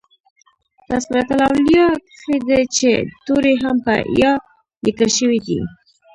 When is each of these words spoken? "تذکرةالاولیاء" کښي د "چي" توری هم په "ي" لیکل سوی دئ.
"تذکرةالاولیاء" 0.87 1.93
کښي 2.17 2.35
د 2.47 2.51
"چي" 2.75 2.93
توری 3.25 3.53
هم 3.63 3.77
په 3.85 3.95
"ي" 4.19 4.21
لیکل 4.85 5.09
سوی 5.17 5.39
دئ. 5.45 5.59